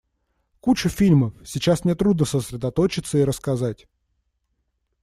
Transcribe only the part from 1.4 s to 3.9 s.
сейчас мне трудно сосредоточиться и рассказать.